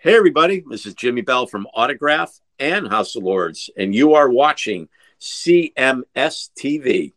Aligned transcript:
Hey, 0.00 0.14
everybody, 0.14 0.62
this 0.70 0.86
is 0.86 0.94
Jimmy 0.94 1.22
Bell 1.22 1.48
from 1.48 1.66
Autograph 1.74 2.32
and 2.60 2.86
House 2.86 3.16
of 3.16 3.24
Lords, 3.24 3.68
and 3.76 3.92
you 3.92 4.14
are 4.14 4.30
watching 4.30 4.88
CMS 5.20 6.04
TV. 6.56 7.14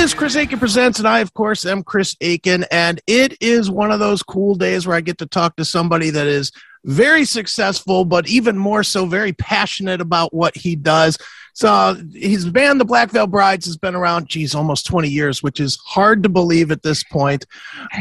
Chris 0.00 0.34
Akin 0.34 0.58
presents, 0.58 0.98
and 0.98 1.06
I, 1.06 1.18
of 1.18 1.34
course, 1.34 1.66
am 1.66 1.82
Chris 1.82 2.16
Akin. 2.22 2.64
and 2.70 3.02
it 3.06 3.36
is 3.38 3.70
one 3.70 3.90
of 3.90 4.00
those 4.00 4.22
cool 4.22 4.54
days 4.54 4.86
where 4.86 4.96
I 4.96 5.02
get 5.02 5.18
to 5.18 5.26
talk 5.26 5.56
to 5.56 5.64
somebody 5.64 6.08
that 6.08 6.26
is 6.26 6.52
very 6.86 7.26
successful, 7.26 8.06
but 8.06 8.26
even 8.26 8.56
more 8.56 8.82
so, 8.82 9.04
very 9.04 9.34
passionate 9.34 10.00
about 10.00 10.32
what 10.32 10.56
he 10.56 10.74
does. 10.74 11.18
So 11.52 12.02
his 12.14 12.48
band, 12.48 12.80
the 12.80 12.86
Black 12.86 13.10
Veil 13.10 13.26
Brides, 13.26 13.66
has 13.66 13.76
been 13.76 13.94
around, 13.94 14.26
geez, 14.26 14.54
almost 14.54 14.86
20 14.86 15.06
years, 15.06 15.42
which 15.42 15.60
is 15.60 15.76
hard 15.84 16.22
to 16.22 16.30
believe 16.30 16.70
at 16.70 16.82
this 16.82 17.04
point. 17.04 17.44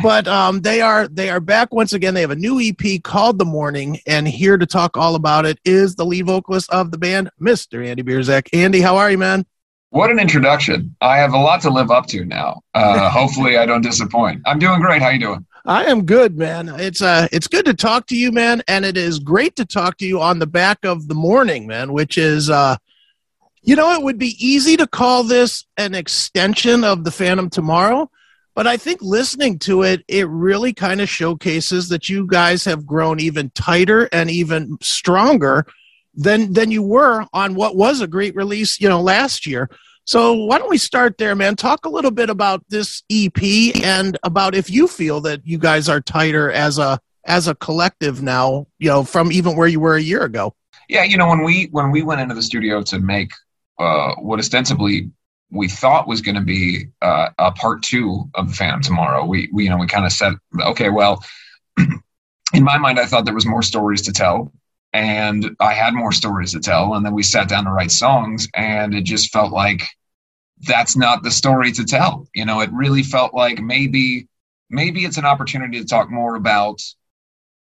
But 0.01 0.25
um, 0.25 0.61
they 0.61 0.79
are 0.79 1.09
they 1.09 1.29
are 1.29 1.41
back 1.41 1.73
once 1.73 1.91
again. 1.91 2.13
They 2.13 2.21
have 2.21 2.31
a 2.31 2.35
new 2.35 2.61
EP 2.61 3.03
called 3.03 3.39
The 3.39 3.45
Mourning, 3.45 3.99
and 4.07 4.25
here 4.25 4.57
to 4.57 4.65
talk 4.65 4.95
all 4.95 5.15
about 5.15 5.45
it 5.45 5.59
is 5.65 5.95
the 5.95 6.05
lead 6.05 6.27
vocalist 6.27 6.69
of 6.69 6.91
the 6.91 6.97
band, 6.97 7.29
Mr. 7.41 7.85
Andy 7.85 8.03
Biersack. 8.03 8.47
Andy, 8.53 8.79
how 8.79 8.95
are 8.95 9.11
you, 9.11 9.17
man? 9.17 9.45
What 9.91 10.11
an 10.11 10.19
introduction! 10.19 10.95
I 11.01 11.17
have 11.17 11.33
a 11.33 11.37
lot 11.37 11.61
to 11.61 11.69
live 11.71 11.89
up 11.89 12.05
to 12.07 12.23
now. 12.23 12.61
Uh, 12.73 13.09
hopefully, 13.11 13.57
I 13.57 13.65
don't 13.65 13.81
disappoint. 13.81 14.41
I'm 14.45 14.59
doing 14.59 14.79
great. 14.81 15.01
How 15.01 15.09
you 15.09 15.19
doing? 15.19 15.45
I 15.65 15.85
am 15.85 16.05
good, 16.05 16.37
man. 16.37 16.69
It's 16.69 17.01
uh, 17.01 17.27
it's 17.31 17.47
good 17.47 17.65
to 17.65 17.73
talk 17.73 18.05
to 18.07 18.15
you, 18.15 18.31
man, 18.31 18.61
and 18.67 18.85
it 18.85 18.97
is 18.97 19.19
great 19.19 19.55
to 19.55 19.65
talk 19.65 19.97
to 19.97 20.05
you 20.05 20.21
on 20.21 20.39
the 20.39 20.47
back 20.47 20.85
of 20.85 21.07
the 21.07 21.15
Mourning, 21.15 21.65
man. 21.65 21.91
Which 21.91 22.19
is, 22.19 22.51
uh, 22.51 22.77
you 23.63 23.75
know, 23.75 23.91
it 23.93 24.03
would 24.03 24.19
be 24.19 24.35
easy 24.39 24.77
to 24.77 24.85
call 24.85 25.23
this 25.23 25.65
an 25.77 25.95
extension 25.95 26.83
of 26.83 27.03
the 27.03 27.11
Phantom 27.11 27.49
Tomorrow, 27.49 28.11
but 28.53 28.67
I 28.67 28.77
think 28.77 29.01
listening 29.01 29.57
to 29.59 29.81
it, 29.83 30.03
it 30.07 30.27
really 30.29 30.71
kind 30.71 31.01
of 31.01 31.09
showcases 31.09 31.89
that 31.89 32.09
you 32.09 32.27
guys 32.27 32.63
have 32.65 32.85
grown 32.85 33.19
even 33.19 33.49
tighter 33.55 34.07
and 34.11 34.29
even 34.29 34.77
stronger 34.81 35.65
than 36.19 36.51
than 36.53 36.69
you 36.69 36.83
were 36.83 37.25
on 37.33 37.55
what 37.55 37.75
was 37.75 38.01
a 38.01 38.07
great 38.07 38.35
release, 38.35 38.79
you 38.79 38.89
know, 38.89 39.01
last 39.01 39.45
year. 39.45 39.69
So 40.03 40.33
why 40.33 40.59
don't 40.59 40.69
we 40.69 40.77
start 40.77 41.17
there, 41.17 41.35
man? 41.35 41.55
Talk 41.55 41.85
a 41.85 41.89
little 41.89 42.11
bit 42.11 42.29
about 42.29 42.63
this 42.69 43.03
EP 43.11 43.41
and 43.83 44.17
about 44.23 44.53
if 44.53 44.69
you 44.69 44.87
feel 44.87 45.21
that 45.21 45.45
you 45.45 45.57
guys 45.57 45.87
are 45.87 46.01
tighter 46.01 46.51
as 46.51 46.77
a 46.77 46.99
as 47.25 47.47
a 47.47 47.55
collective 47.55 48.21
now, 48.21 48.67
you 48.79 48.89
know, 48.89 49.03
from 49.03 49.31
even 49.31 49.55
where 49.55 49.67
you 49.67 49.79
were 49.79 49.95
a 49.95 50.01
year 50.01 50.23
ago. 50.23 50.53
Yeah, 50.89 51.03
you 51.03 51.17
know, 51.17 51.29
when 51.29 51.43
we 51.43 51.69
when 51.71 51.91
we 51.91 52.01
went 52.01 52.19
into 52.21 52.35
the 52.35 52.41
studio 52.41 52.81
to 52.83 52.99
make 52.99 53.31
uh, 53.79 54.15
what 54.15 54.39
ostensibly 54.39 55.11
we 55.51 55.67
thought 55.67 56.07
was 56.07 56.21
going 56.21 56.35
to 56.35 56.41
be 56.41 56.87
uh, 57.01 57.29
a 57.37 57.51
part 57.51 57.81
two 57.81 58.29
of 58.35 58.49
the 58.49 58.55
Phantom 58.55 58.81
tomorrow, 58.81 59.25
we, 59.25 59.49
we 59.53 59.65
you 59.65 59.69
know 59.69 59.77
we 59.77 59.87
kind 59.87 60.05
of 60.05 60.11
said, 60.11 60.33
okay, 60.59 60.89
well, 60.89 61.23
in 62.53 62.63
my 62.63 62.77
mind, 62.77 62.99
I 62.99 63.05
thought 63.05 63.25
there 63.25 63.33
was 63.33 63.45
more 63.45 63.61
stories 63.61 64.01
to 64.03 64.11
tell 64.11 64.51
and 64.93 65.55
I 65.59 65.73
had 65.73 65.93
more 65.93 66.11
stories 66.11 66.51
to 66.53 66.59
tell. 66.59 66.95
And 66.95 67.05
then 67.05 67.13
we 67.13 67.23
sat 67.23 67.47
down 67.47 67.65
to 67.65 67.71
write 67.71 67.91
songs, 67.91 68.47
and 68.55 68.93
it 68.93 69.03
just 69.03 69.31
felt 69.31 69.51
like 69.51 69.83
that's 70.67 70.97
not 70.97 71.23
the 71.23 71.31
story 71.31 71.71
to 71.73 71.85
tell. 71.85 72.27
You 72.33 72.45
know, 72.45 72.61
it 72.61 72.71
really 72.71 73.03
felt 73.03 73.33
like 73.33 73.59
maybe 73.59 74.27
maybe 74.69 75.05
it's 75.05 75.17
an 75.17 75.25
opportunity 75.25 75.79
to 75.79 75.85
talk 75.85 76.09
more 76.11 76.35
about 76.35 76.81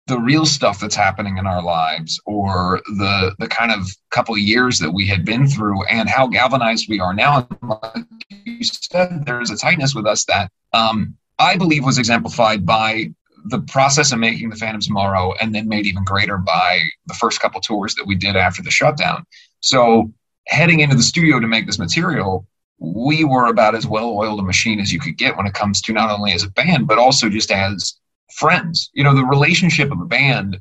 the 0.07 0.17
real 0.17 0.45
stuff 0.45 0.79
that's 0.79 0.95
happening 0.95 1.37
in 1.37 1.45
our 1.45 1.61
lives 1.61 2.19
or 2.25 2.81
the 2.97 3.35
the 3.39 3.47
kind 3.47 3.71
of 3.71 3.87
couple 4.09 4.37
years 4.37 4.79
that 4.79 4.91
we 4.91 5.05
had 5.05 5.25
been 5.25 5.47
through 5.47 5.83
and 5.85 6.09
how 6.09 6.25
galvanized 6.25 6.87
we 6.89 6.99
are 6.99 7.13
now 7.13 7.47
like 7.61 8.05
you 8.45 8.63
said 8.63 9.25
there's 9.25 9.51
a 9.51 9.57
tightness 9.57 9.93
with 9.93 10.07
us 10.07 10.23
that 10.25 10.49
um, 10.73 11.13
i 11.39 11.57
believe 11.57 11.83
was 11.83 11.97
exemplified 11.97 12.65
by 12.65 13.11
the 13.49 13.59
process 13.61 14.11
of 14.11 14.19
making 14.19 14.49
the 14.49 14.55
Phantom 14.55 14.81
Tomorrow 14.81 15.33
and 15.39 15.53
then 15.53 15.67
made 15.67 15.85
even 15.85 16.03
greater 16.03 16.37
by 16.37 16.81
the 17.05 17.13
first 17.13 17.39
couple 17.39 17.61
tours 17.61 17.95
that 17.95 18.07
we 18.07 18.15
did 18.15 18.35
after 18.35 18.61
the 18.61 18.71
shutdown. 18.71 19.25
So 19.59 20.11
heading 20.47 20.79
into 20.79 20.95
the 20.95 21.03
studio 21.03 21.39
to 21.39 21.47
make 21.47 21.65
this 21.65 21.79
material, 21.79 22.47
we 22.79 23.23
were 23.23 23.47
about 23.47 23.75
as 23.75 23.87
well 23.87 24.09
oiled 24.09 24.39
a 24.39 24.43
machine 24.43 24.79
as 24.79 24.91
you 24.91 24.99
could 24.99 25.17
get 25.17 25.35
when 25.35 25.47
it 25.47 25.53
comes 25.53 25.81
to 25.81 25.93
not 25.93 26.11
only 26.11 26.33
as 26.33 26.43
a 26.43 26.51
band, 26.51 26.87
but 26.87 26.97
also 26.97 27.29
just 27.29 27.51
as 27.51 27.95
friends. 28.35 28.89
You 28.93 29.03
know, 29.03 29.15
the 29.15 29.25
relationship 29.25 29.91
of 29.91 29.99
a 29.99 30.05
band. 30.05 30.59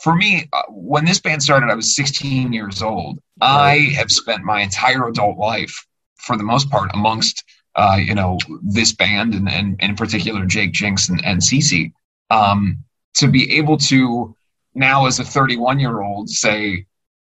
For 0.00 0.14
me, 0.14 0.48
uh, 0.52 0.62
when 0.68 1.04
this 1.04 1.20
band 1.20 1.42
started, 1.42 1.70
I 1.70 1.74
was 1.74 1.96
16 1.96 2.52
years 2.52 2.82
old. 2.82 3.18
I 3.40 3.92
have 3.96 4.12
spent 4.12 4.44
my 4.44 4.60
entire 4.60 5.08
adult 5.08 5.38
life, 5.38 5.74
for 6.18 6.36
the 6.36 6.44
most 6.44 6.70
part, 6.70 6.90
amongst 6.94 7.42
uh, 7.74 7.98
you 8.00 8.14
know 8.14 8.38
this 8.62 8.92
band 8.92 9.34
and, 9.34 9.48
and, 9.48 9.76
and 9.80 9.90
in 9.90 9.96
particular 9.96 10.44
Jake 10.46 10.72
Jinxx 10.72 11.08
and, 11.08 11.24
and 11.24 11.40
CC 11.40 11.92
um, 12.30 12.82
to 13.14 13.28
be 13.28 13.56
able 13.56 13.76
to 13.76 14.34
now 14.74 15.06
as 15.06 15.18
a 15.18 15.24
31 15.24 15.78
year 15.78 16.02
old 16.02 16.28
say 16.28 16.84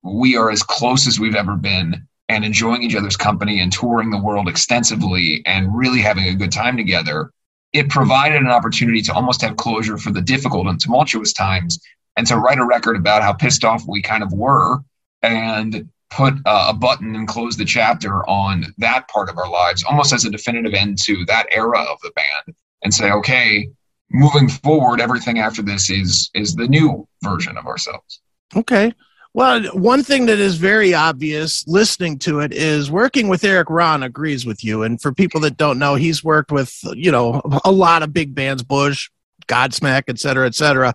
we 0.03 0.35
are 0.35 0.51
as 0.51 0.63
close 0.63 1.07
as 1.07 1.19
we've 1.19 1.35
ever 1.35 1.55
been 1.55 2.07
and 2.29 2.45
enjoying 2.45 2.83
each 2.83 2.95
other's 2.95 3.17
company 3.17 3.59
and 3.59 3.71
touring 3.71 4.09
the 4.09 4.21
world 4.21 4.47
extensively 4.47 5.41
and 5.45 5.75
really 5.75 5.99
having 5.99 6.25
a 6.25 6.35
good 6.35 6.51
time 6.51 6.77
together 6.77 7.31
it 7.73 7.89
provided 7.89 8.41
an 8.41 8.47
opportunity 8.47 9.01
to 9.01 9.13
almost 9.13 9.41
have 9.41 9.57
closure 9.57 9.97
for 9.97 10.11
the 10.11 10.21
difficult 10.21 10.67
and 10.67 10.79
tumultuous 10.79 11.33
times 11.33 11.79
and 12.17 12.27
to 12.27 12.37
write 12.37 12.59
a 12.59 12.65
record 12.65 12.95
about 12.95 13.23
how 13.23 13.33
pissed 13.33 13.65
off 13.65 13.83
we 13.87 14.01
kind 14.01 14.23
of 14.23 14.31
were 14.31 14.79
and 15.23 15.89
put 16.11 16.35
uh, 16.45 16.67
a 16.69 16.73
button 16.73 17.15
and 17.15 17.27
close 17.27 17.57
the 17.57 17.65
chapter 17.65 18.27
on 18.29 18.65
that 18.77 19.07
part 19.07 19.29
of 19.29 19.37
our 19.37 19.49
lives 19.49 19.83
almost 19.83 20.13
as 20.13 20.25
a 20.25 20.29
definitive 20.29 20.73
end 20.73 20.97
to 20.97 21.25
that 21.25 21.47
era 21.51 21.79
of 21.79 21.99
the 22.01 22.11
band 22.11 22.55
and 22.83 22.93
say 22.93 23.11
okay 23.11 23.67
moving 24.13 24.47
forward, 24.47 25.01
everything 25.01 25.39
after 25.39 25.61
this 25.61 25.89
is 25.89 26.29
is 26.33 26.55
the 26.55 26.67
new 26.67 27.07
version 27.23 27.57
of 27.57 27.65
ourselves. 27.65 28.21
Okay. 28.55 28.93
Well, 29.35 29.63
one 29.73 30.03
thing 30.03 30.27
that 30.27 30.37
is 30.37 30.57
very 30.57 30.93
obvious 30.93 31.67
listening 31.67 32.19
to 32.19 32.39
it 32.41 32.53
is 32.53 32.91
working 32.91 33.29
with 33.29 33.43
Erik 33.43 33.71
Ron 33.71 34.03
agrees 34.03 34.45
with 34.45 34.63
you. 34.63 34.83
And 34.83 35.01
for 35.01 35.11
people 35.11 35.41
that 35.41 35.57
don't 35.57 35.79
know, 35.79 35.95
he's 35.95 36.23
worked 36.23 36.51
with, 36.51 36.77
you 36.93 37.11
know, 37.11 37.41
a 37.65 37.71
lot 37.71 38.03
of 38.03 38.13
big 38.13 38.35
bands, 38.35 38.61
Bush, 38.61 39.09
Godsmack, 39.47 40.03
et 40.07 40.19
cetera, 40.19 40.45
et 40.45 40.53
cetera. 40.53 40.93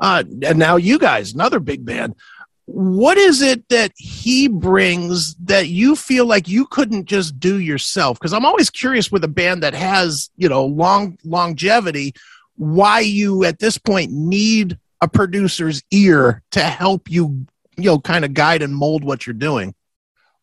Uh, 0.00 0.24
and 0.42 0.58
now 0.58 0.74
you 0.74 0.98
guys, 0.98 1.32
another 1.32 1.60
big 1.60 1.84
band. 1.84 2.16
What 2.64 3.16
is 3.16 3.42
it 3.42 3.68
that 3.68 3.92
he 3.96 4.48
brings 4.48 5.36
that 5.36 5.68
you 5.68 5.94
feel 5.94 6.26
like 6.26 6.48
you 6.48 6.66
couldn't 6.66 7.06
just 7.06 7.38
do 7.38 7.60
yourself? 7.60 8.18
Because 8.18 8.32
I'm 8.32 8.44
always 8.44 8.70
curious 8.70 9.12
with 9.12 9.22
a 9.22 9.28
band 9.28 9.62
that 9.62 9.74
has, 9.74 10.30
you 10.36 10.48
know, 10.48 10.66
long 10.66 11.16
longevity 11.24 12.12
why 12.58 13.00
you 13.00 13.44
at 13.44 13.60
this 13.60 13.78
point 13.78 14.12
need 14.12 14.78
a 15.00 15.08
producer's 15.08 15.82
ear 15.92 16.42
to 16.50 16.60
help 16.60 17.10
you 17.10 17.46
you 17.76 17.84
know 17.84 17.98
kind 18.00 18.24
of 18.24 18.34
guide 18.34 18.62
and 18.62 18.74
mold 18.74 19.04
what 19.04 19.26
you're 19.26 19.34
doing. 19.34 19.74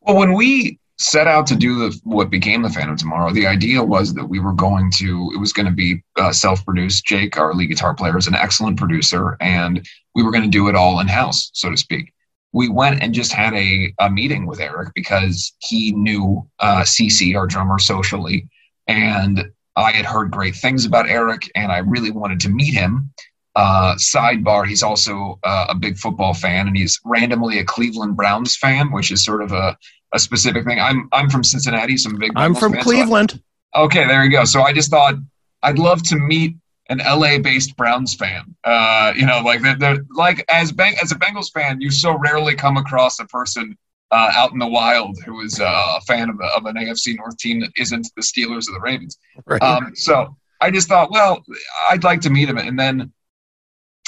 Well 0.00 0.16
when 0.16 0.32
we 0.32 0.80
set 0.98 1.26
out 1.26 1.46
to 1.46 1.54
do 1.54 1.78
the, 1.78 2.00
what 2.04 2.30
became 2.30 2.62
the 2.62 2.70
phantom 2.70 2.96
tomorrow 2.96 3.30
the 3.30 3.46
idea 3.46 3.82
was 3.82 4.14
that 4.14 4.24
we 4.24 4.40
were 4.40 4.54
going 4.54 4.90
to 4.90 5.30
it 5.34 5.38
was 5.38 5.52
going 5.52 5.66
to 5.66 5.72
be 5.72 6.02
uh, 6.16 6.32
self-produced. 6.32 7.04
Jake 7.04 7.38
our 7.38 7.54
lead 7.54 7.66
guitar 7.68 7.94
player 7.94 8.16
is 8.16 8.26
an 8.26 8.34
excellent 8.34 8.78
producer 8.78 9.36
and 9.40 9.86
we 10.14 10.22
were 10.22 10.32
going 10.32 10.44
to 10.44 10.50
do 10.50 10.68
it 10.68 10.74
all 10.74 11.00
in 11.00 11.06
house 11.08 11.50
so 11.52 11.70
to 11.70 11.76
speak. 11.76 12.12
We 12.52 12.70
went 12.70 13.02
and 13.02 13.12
just 13.12 13.32
had 13.32 13.52
a, 13.52 13.92
a 13.98 14.08
meeting 14.08 14.46
with 14.46 14.60
erik 14.60 14.94
because 14.94 15.52
he 15.58 15.92
knew 15.92 16.48
uh, 16.60 16.80
cc 16.80 17.36
our 17.36 17.46
drummer 17.46 17.78
socially 17.78 18.48
and 18.86 19.50
I 19.76 19.92
had 19.92 20.06
heard 20.06 20.30
great 20.30 20.56
things 20.56 20.84
about 20.84 21.08
Erik, 21.08 21.50
and 21.54 21.70
I 21.70 21.78
really 21.78 22.10
wanted 22.10 22.40
to 22.40 22.48
meet 22.48 22.74
him. 22.74 23.12
Uh, 23.54 23.94
sidebar: 23.96 24.66
He's 24.66 24.82
also 24.82 25.38
uh, 25.44 25.66
a 25.70 25.74
big 25.74 25.98
football 25.98 26.34
fan, 26.34 26.66
and 26.66 26.76
he's 26.76 27.00
randomly 27.04 27.58
a 27.58 27.64
Cleveland 27.64 28.16
Browns 28.16 28.56
fan, 28.56 28.90
which 28.92 29.10
is 29.10 29.24
sort 29.24 29.42
of 29.42 29.52
a, 29.52 29.76
a 30.12 30.18
specific 30.18 30.64
thing. 30.64 30.80
I'm 30.80 31.08
I'm 31.12 31.30
from 31.30 31.44
Cincinnati, 31.44 31.96
so 31.96 32.10
I'm 32.10 32.16
big. 32.16 32.32
I'm 32.36 32.54
from 32.54 32.72
fan, 32.72 32.82
Cleveland. 32.82 33.30
So 33.32 33.38
I, 33.74 33.82
okay, 33.82 34.06
there 34.06 34.24
you 34.24 34.30
go. 34.30 34.44
So 34.44 34.62
I 34.62 34.72
just 34.72 34.90
thought 34.90 35.14
I'd 35.62 35.78
love 35.78 36.02
to 36.04 36.16
meet 36.16 36.56
an 36.88 36.98
LA 36.98 37.38
based 37.38 37.76
Browns 37.76 38.14
fan. 38.14 38.54
Uh, 38.64 39.12
you 39.16 39.26
know, 39.26 39.40
like 39.40 39.62
they're, 39.62 39.76
they're 39.76 40.04
like 40.10 40.44
as 40.48 40.72
Bang, 40.72 40.94
as 41.02 41.12
a 41.12 41.16
Bengals 41.16 41.52
fan, 41.52 41.80
you 41.80 41.90
so 41.90 42.16
rarely 42.18 42.54
come 42.54 42.76
across 42.76 43.18
a 43.18 43.26
person 43.26 43.76
uh, 44.10 44.30
out 44.34 44.52
in 44.52 44.58
the 44.58 44.66
wild 44.66 45.16
who 45.24 45.40
is 45.40 45.60
uh, 45.60 45.64
a 45.96 46.00
fan 46.02 46.30
of, 46.30 46.36
a, 46.40 46.46
of, 46.56 46.66
an 46.66 46.76
AFC 46.76 47.16
North 47.16 47.36
team 47.38 47.60
that 47.60 47.70
isn't 47.76 48.08
the 48.14 48.22
Steelers 48.22 48.68
or 48.68 48.74
the 48.74 48.80
Ravens. 48.80 49.18
Right. 49.46 49.60
Um, 49.60 49.92
so 49.94 50.36
I 50.60 50.70
just 50.70 50.88
thought, 50.88 51.10
well, 51.10 51.42
I'd 51.90 52.04
like 52.04 52.20
to 52.22 52.30
meet 52.30 52.48
him, 52.48 52.58
and 52.58 52.78
then 52.78 53.12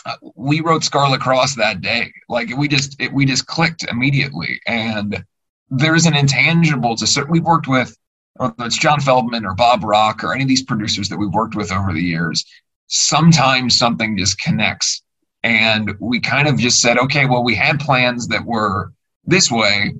uh, 0.07 0.15
we 0.35 0.61
wrote 0.61 0.85
Scarlet 0.85 1.21
Cross 1.21 1.57
that 1.57 1.81
day. 1.81 2.13
Like 2.29 2.57
we 2.57 2.69
just 2.69 3.01
it, 3.01 3.13
we 3.13 3.27
just 3.27 3.47
clicked 3.47 3.85
immediately, 3.85 4.61
and 4.67 5.25
there's 5.71 6.07
an 6.07 6.17
intangible 6.17 6.97
to. 6.97 7.07
Certain. 7.07 7.31
We've 7.31 7.45
worked 7.45 7.69
with 7.69 7.97
whether 8.37 8.55
it's 8.61 8.79
John 8.79 9.01
Feldmann 9.01 9.45
or 9.45 9.55
Bob 9.55 9.83
Rock 9.83 10.23
or 10.23 10.33
any 10.33 10.45
of 10.45 10.49
these 10.49 10.63
producers 10.63 11.09
that 11.09 11.17
we've 11.19 11.33
worked 11.33 11.57
with 11.57 11.73
over 11.73 11.93
the 11.93 12.03
years 12.03 12.45
sometimes 12.89 13.79
something 13.79 14.17
just 14.17 14.41
connects. 14.41 15.03
And 15.45 15.95
we 16.01 16.21
kind 16.21 16.49
of 16.49 16.59
just 16.59 16.81
said, 16.81 16.99
okay, 16.99 17.27
well, 17.27 17.45
we 17.45 17.55
had 17.55 17.79
plans 17.79 18.27
that 18.29 18.45
were 18.45 18.93
this 19.29 19.51
way, 19.51 19.95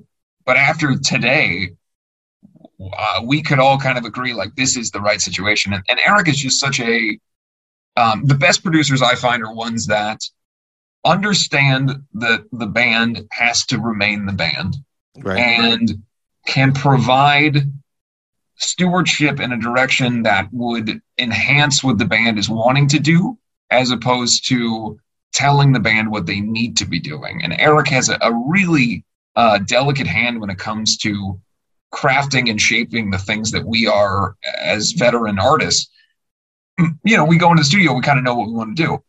but 0.45 0.57
after 0.57 0.97
today, 0.97 1.69
uh, 2.97 3.21
we 3.23 3.41
could 3.43 3.59
all 3.59 3.77
kind 3.77 3.97
of 3.97 4.03
agree 4.03 4.33
like 4.33 4.55
this 4.55 4.75
is 4.75 4.89
the 4.89 4.99
right 4.99 5.21
situation. 5.21 5.71
And, 5.71 5.83
and 5.87 5.99
Erik 6.05 6.27
is 6.27 6.39
just 6.39 6.59
such 6.59 6.79
a, 6.79 7.19
um, 7.95 8.25
the 8.25 8.35
best 8.35 8.63
producers 8.63 9.01
I 9.03 9.13
find 9.13 9.43
are 9.43 9.53
ones 9.53 9.85
that 9.87 10.19
understand 11.05 11.91
that 12.15 12.43
the 12.51 12.65
band 12.65 13.27
has 13.31 13.65
to 13.67 13.77
remain 13.77 14.25
the 14.25 14.33
band 14.33 14.77
right. 15.19 15.37
and 15.37 16.03
can 16.47 16.73
provide 16.73 17.71
stewardship 18.55 19.39
in 19.39 19.51
a 19.51 19.59
direction 19.59 20.23
that 20.23 20.47
would 20.51 21.01
enhance 21.19 21.83
what 21.83 21.99
the 21.99 22.05
band 22.05 22.39
is 22.39 22.49
wanting 22.49 22.87
to 22.87 22.99
do 22.99 23.37
as 23.69 23.91
opposed 23.91 24.47
to 24.49 24.99
telling 25.33 25.71
the 25.71 25.79
band 25.79 26.09
what 26.09 26.25
they 26.25 26.41
need 26.41 26.75
to 26.77 26.85
be 26.85 26.99
doing. 26.99 27.41
And 27.43 27.53
Erik 27.59 27.89
has 27.89 28.09
a, 28.09 28.17
a 28.21 28.33
really 28.47 29.05
uh, 29.35 29.59
delicate 29.59 30.07
hand 30.07 30.39
when 30.39 30.49
it 30.49 30.57
comes 30.57 30.97
to 30.97 31.39
crafting 31.93 32.49
and 32.49 32.61
shaping 32.61 33.09
the 33.09 33.17
things 33.17 33.51
that 33.51 33.65
we 33.65 33.87
are 33.87 34.35
as 34.61 34.91
veteran 34.91 35.39
artists. 35.39 35.89
You 37.03 37.17
know, 37.17 37.25
we 37.25 37.37
go 37.37 37.49
into 37.51 37.61
the 37.61 37.65
studio, 37.65 37.93
we 37.93 38.01
kind 38.01 38.17
of 38.17 38.23
know 38.23 38.35
what 38.35 38.47
we 38.47 38.53
want 38.53 38.77
to 38.77 38.83
do. 38.83 39.03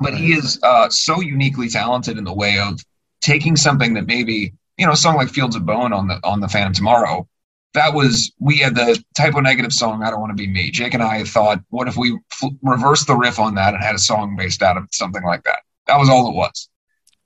But 0.00 0.14
he 0.14 0.32
is 0.32 0.58
uh, 0.62 0.88
so 0.88 1.20
uniquely 1.20 1.68
talented 1.68 2.16
in 2.16 2.24
the 2.24 2.32
way 2.32 2.58
of 2.58 2.80
taking 3.20 3.56
something 3.56 3.92
that 3.94 4.06
maybe, 4.06 4.54
you 4.78 4.86
know, 4.86 4.92
a 4.92 4.96
song 4.96 5.16
like 5.16 5.28
Fields 5.28 5.54
of 5.54 5.66
Bone 5.66 5.92
on 5.92 6.08
the 6.08 6.18
on 6.24 6.40
the 6.40 6.48
Phantom 6.48 6.72
Tomorrow 6.72 7.28
that 7.74 7.94
was 7.94 8.32
we 8.38 8.58
had 8.58 8.74
the 8.74 9.02
Type 9.16 9.34
O 9.34 9.40
Negative 9.40 9.72
song 9.72 10.02
i 10.02 10.10
don't 10.10 10.20
want 10.20 10.36
to 10.36 10.42
be 10.42 10.48
me 10.48 10.70
jake 10.70 10.94
and 10.94 11.02
i 11.02 11.24
thought 11.24 11.60
what 11.70 11.88
if 11.88 11.96
we 11.96 12.18
f- 12.32 12.50
reversed 12.62 13.06
the 13.06 13.16
riff 13.16 13.38
on 13.38 13.54
that 13.54 13.74
and 13.74 13.82
had 13.82 13.94
a 13.94 13.98
song 13.98 14.36
based 14.36 14.62
out 14.62 14.76
of 14.76 14.88
something 14.92 15.22
like 15.22 15.42
that 15.44 15.60
that 15.86 15.98
was 15.98 16.08
all 16.08 16.28
it 16.28 16.34
was 16.34 16.68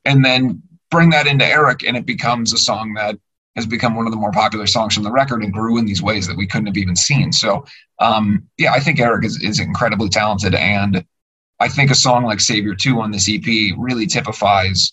and 0.05 0.25
then 0.25 0.62
bring 0.93 1.11
that 1.11 1.27
into 1.27 1.44
erik 1.44 1.83
and 1.83 1.97
it 1.97 2.06
becomes 2.06 2.53
a 2.53 2.59
song 2.59 2.94
that 2.94 3.19
has 3.56 3.67
become 3.67 3.94
one 3.97 4.06
of 4.06 4.12
the 4.12 4.19
more 4.19 4.33
popular 4.33 4.67
songs 4.67 4.94
from 4.94 5.03
the 5.03 5.11
record 5.11 5.43
and 5.43 5.53
grew 5.53 5.77
in 5.77 5.85
these 5.85 6.03
ways 6.03 6.27
that 6.27 6.37
we 6.37 6.47
couldn't 6.47 6.67
have 6.67 6.77
even 6.77 6.94
seen 6.94 7.33
so 7.33 7.65
um, 7.99 8.47
yeah 8.59 8.73
i 8.73 8.79
think 8.79 9.00
erik 9.00 9.25
is, 9.25 9.43
is 9.43 9.59
incredibly 9.59 10.09
talented 10.09 10.55
and 10.55 11.05
i 11.59 11.69
think 11.69 11.91
a 11.91 11.94
song 11.94 12.25
like 12.25 12.41
savior 12.41 12.75
2 12.75 13.00
on 13.00 13.11
this 13.11 13.29
ep 13.29 13.75
really 13.77 14.06
typifies 14.06 14.93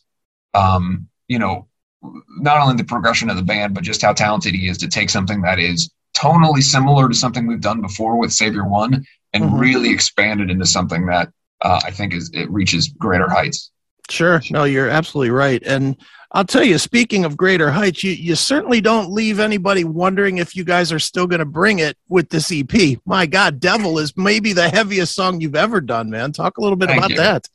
um, 0.55 1.07
you 1.27 1.37
know 1.37 1.67
not 2.01 2.61
only 2.61 2.75
the 2.75 2.83
progression 2.83 3.29
of 3.29 3.35
the 3.35 3.43
band, 3.43 3.73
but 3.73 3.83
just 3.83 4.01
how 4.01 4.13
talented 4.13 4.53
he 4.53 4.67
is 4.67 4.77
to 4.79 4.87
take 4.87 5.09
something 5.09 5.41
that 5.41 5.59
is 5.59 5.91
tonally 6.15 6.63
similar 6.63 7.09
to 7.09 7.15
something 7.15 7.45
we've 7.45 7.61
done 7.61 7.81
before 7.81 8.17
with 8.17 8.31
Savior 8.31 8.67
One 8.67 9.05
and 9.33 9.43
mm-hmm. 9.43 9.57
really 9.57 9.91
expand 9.91 10.41
it 10.41 10.49
into 10.49 10.65
something 10.65 11.05
that 11.07 11.29
uh, 11.61 11.79
I 11.83 11.91
think 11.91 12.13
is 12.13 12.31
it 12.33 12.49
reaches 12.49 12.87
greater 12.87 13.29
heights. 13.29 13.71
Sure, 14.09 14.41
no, 14.49 14.63
you're 14.63 14.89
absolutely 14.89 15.31
right, 15.31 15.61
and 15.65 15.95
I'll 16.31 16.45
tell 16.45 16.63
you. 16.63 16.77
Speaking 16.77 17.25
of 17.25 17.37
greater 17.37 17.71
heights, 17.71 18.03
you 18.03 18.11
you 18.11 18.35
certainly 18.35 18.81
don't 18.81 19.11
leave 19.11 19.39
anybody 19.39 19.83
wondering 19.83 20.37
if 20.37 20.55
you 20.55 20.63
guys 20.63 20.91
are 20.91 20.99
still 20.99 21.27
going 21.27 21.39
to 21.39 21.45
bring 21.45 21.79
it 21.79 21.97
with 22.07 22.29
this 22.29 22.51
EP. 22.51 22.99
My 23.05 23.25
God, 23.25 23.59
"Devil" 23.59 23.99
is 23.99 24.15
maybe 24.15 24.53
the 24.53 24.69
heaviest 24.69 25.15
song 25.15 25.41
you've 25.41 25.55
ever 25.55 25.81
done, 25.81 26.09
man. 26.09 26.31
Talk 26.31 26.57
a 26.57 26.61
little 26.61 26.75
bit 26.75 26.89
Thank 26.89 26.99
about 26.99 27.09
you. 27.11 27.17
that. 27.17 27.47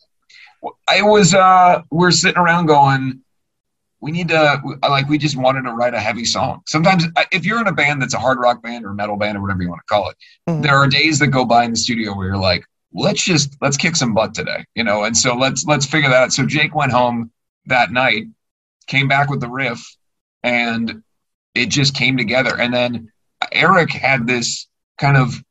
I 0.89 1.03
was 1.03 1.35
uh, 1.35 1.83
we're 1.91 2.11
sitting 2.11 2.39
around 2.39 2.67
going 2.67 3.21
we 4.05 4.13
need 4.13 4.29
to 4.29 4.63
like 4.83 5.09
we 5.09 5.17
just 5.17 5.35
wanted 5.35 5.63
to 5.63 5.73
write 5.73 5.95
a 5.95 5.99
heavy 5.99 6.27
song 6.27 6.61
sometimes 6.67 7.07
if 7.33 7.47
you're 7.47 7.59
in 7.59 7.67
a 7.69 7.73
band 7.73 8.03
that's 8.03 8.13
a 8.13 8.19
hard 8.19 8.39
rock 8.39 8.63
band 8.63 8.85
or 8.85 8.93
metal 8.93 9.17
band 9.17 9.39
or 9.39 9.41
whatever 9.41 9.63
you 9.63 9.69
want 9.71 9.81
to 9.81 9.95
call 9.95 10.11
it 10.11 10.17
mm-hmm. 10.47 10.61
there 10.61 10.77
are 10.77 10.87
days 10.87 11.19
that 11.19 11.29
go 11.29 11.43
by 11.43 11.65
in 11.65 11.71
the 11.71 11.77
studio 11.77 12.15
where 12.15 12.27
you're 12.27 12.37
like 12.37 12.67
let's 12.95 13.23
just 13.23 13.57
let's 13.61 13.77
kick 13.77 13.97
some 13.97 14.15
butt 14.15 14.35
today 14.35 14.65
you 14.75 14.85
know 14.85 15.05
and 15.05 15.17
so 15.17 15.35
let's 15.35 15.65
let's 15.67 15.87
figure 15.87 16.09
that 16.09 16.23
out 16.23 16.33
so 16.33 16.47
jake 16.47 16.75
went 16.75 16.93
home 16.93 17.31
that 17.67 17.93
night 17.93 18.25
came 18.87 19.09
back 19.09 19.29
with 19.29 19.41
the 19.41 19.49
riff 19.49 19.85
and 20.43 21.03
it 21.55 21.67
just 21.67 21.95
came 21.95 22.17
together 22.17 22.59
and 22.61 22.73
then 22.73 23.11
erik 23.53 23.91
had 23.91 24.27
this 24.27 24.69
kind 24.99 25.17
of 25.17 25.43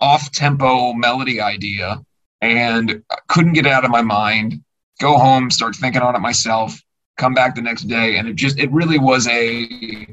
off 0.00 0.30
tempo 0.30 0.92
melody 0.92 1.40
idea 1.40 2.00
and 2.40 3.02
couldn't 3.28 3.52
get 3.52 3.66
it 3.66 3.72
out 3.72 3.84
of 3.84 3.90
my 3.90 4.02
mind 4.02 4.62
go 5.00 5.18
home 5.18 5.50
start 5.50 5.74
thinking 5.74 6.02
on 6.02 6.14
it 6.14 6.20
myself 6.20 6.80
come 7.16 7.34
back 7.34 7.54
the 7.54 7.62
next 7.62 7.82
day, 7.82 8.16
and 8.16 8.28
it 8.28 8.36
just 8.36 8.58
it 8.58 8.70
really 8.72 8.98
was 8.98 9.26
a 9.28 10.06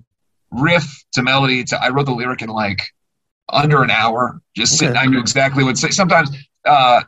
riff 0.52 1.04
to 1.14 1.24
melody. 1.24 1.64
To 1.66 1.82
I 1.82 1.90
wrote 1.90 2.06
the 2.06 2.14
lyric 2.14 2.42
in 2.42 2.50
like 2.50 2.82
under 3.50 3.84
an 3.84 3.92
hour. 3.92 4.42
Just 4.56 4.74
okay. 4.74 4.88
sitting, 4.88 4.98
I 4.98 5.06
knew 5.06 5.20
exactly 5.20 5.64
what 5.64 5.72
to 5.72 5.82
say. 5.82 5.90
Sometimes 5.90 6.30
uh, 6.66 7.02